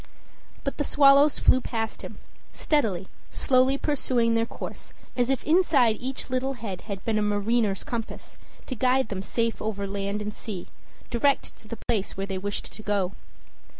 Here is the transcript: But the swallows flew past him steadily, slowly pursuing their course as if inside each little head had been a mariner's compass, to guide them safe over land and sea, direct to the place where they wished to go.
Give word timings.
But 0.63 0.77
the 0.77 0.83
swallows 0.83 1.37
flew 1.37 1.61
past 1.61 2.01
him 2.01 2.17
steadily, 2.51 3.07
slowly 3.29 3.77
pursuing 3.77 4.33
their 4.33 4.47
course 4.47 4.93
as 5.15 5.29
if 5.29 5.43
inside 5.43 5.97
each 5.99 6.27
little 6.31 6.53
head 6.53 6.81
had 6.89 7.05
been 7.05 7.19
a 7.19 7.21
mariner's 7.21 7.83
compass, 7.83 8.35
to 8.65 8.73
guide 8.73 9.09
them 9.09 9.21
safe 9.21 9.61
over 9.61 9.85
land 9.85 10.19
and 10.23 10.33
sea, 10.33 10.65
direct 11.11 11.55
to 11.59 11.67
the 11.67 11.77
place 11.87 12.17
where 12.17 12.25
they 12.25 12.39
wished 12.39 12.73
to 12.73 12.81
go. 12.81 13.11